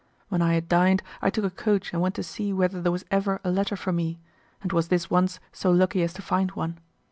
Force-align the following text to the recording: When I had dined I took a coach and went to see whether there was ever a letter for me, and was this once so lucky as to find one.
When 0.29 0.41
I 0.41 0.55
had 0.55 0.67
dined 0.67 1.03
I 1.21 1.29
took 1.29 1.45
a 1.45 1.51
coach 1.51 1.93
and 1.93 2.01
went 2.01 2.15
to 2.15 2.23
see 2.23 2.51
whether 2.51 2.81
there 2.81 2.91
was 2.91 3.05
ever 3.11 3.39
a 3.43 3.51
letter 3.51 3.75
for 3.75 3.91
me, 3.91 4.19
and 4.63 4.73
was 4.73 4.87
this 4.87 5.11
once 5.11 5.39
so 5.51 5.69
lucky 5.69 6.01
as 6.01 6.11
to 6.13 6.23
find 6.23 6.49
one. 6.53 6.79